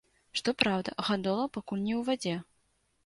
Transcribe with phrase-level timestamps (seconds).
[0.39, 2.35] Што праўда, гандола пакуль не ў вадзе.